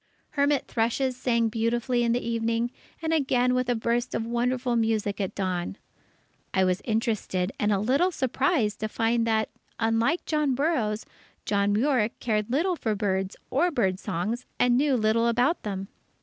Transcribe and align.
Hermit 0.31 0.65
thrushes 0.67 1.15
sang 1.15 1.47
beautifully 1.49 2.01
in 2.03 2.11
the 2.11 2.27
evening, 2.27 2.71
and 3.03 3.13
again 3.13 3.53
with 3.53 3.69
a 3.69 3.75
burst 3.75 4.15
of 4.15 4.25
wonderful 4.25 4.75
music 4.75 5.21
at 5.21 5.35
dawn. 5.35 5.77
I 6.55 6.63
was 6.63 6.81
interested 6.85 7.51
and 7.59 7.71
a 7.71 7.77
little 7.77 8.09
surprised 8.09 8.79
to 8.79 8.87
find 8.87 9.27
that, 9.27 9.49
unlike 9.79 10.25
John 10.25 10.55
Burroughs, 10.55 11.05
John 11.45 11.71
Muir 11.73 12.09
cared 12.19 12.49
little 12.49 12.75
for 12.75 12.95
birds 12.95 13.35
or 13.51 13.69
bird 13.69 13.99
songs, 13.99 14.47
and 14.57 14.75
knew 14.75 14.95
little 14.95 15.27
about 15.27 15.61
them. 15.61 15.87